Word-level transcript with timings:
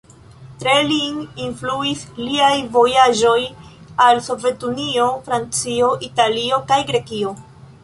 Tre 0.61 0.71
lin 0.91 1.19
influis 1.47 2.01
liaj 2.29 2.55
vojaĝoj 2.79 3.37
al 4.07 4.23
Sovetunio, 4.31 5.07
Francio, 5.29 5.93
Italio 6.11 6.63
kaj 6.73 6.83
Grekio. 6.93 7.39